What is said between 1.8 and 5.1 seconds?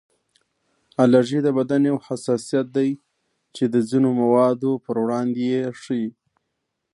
یو حساسیت دی چې د ځینو موادو پر